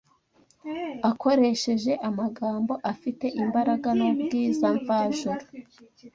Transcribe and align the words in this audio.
akoresheje 1.09 1.91
amagambo 2.09 2.73
afite 2.91 3.25
imbaraga 3.41 3.89
n’ubwiza 3.97 4.67
mvajuru 4.79 5.41